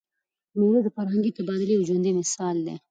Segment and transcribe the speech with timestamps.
[0.57, 2.75] مېلې د فرهنګي تبادلې یو ژوندى مثال دئ.